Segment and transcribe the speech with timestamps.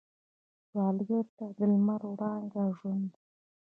[0.67, 3.19] سوالګر ته د لمر وړانګه ژوند ده